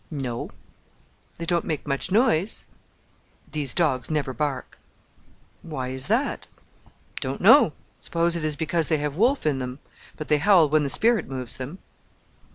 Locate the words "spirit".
10.89-11.29